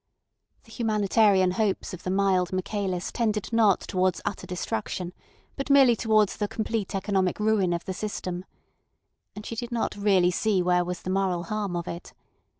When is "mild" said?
2.09-2.51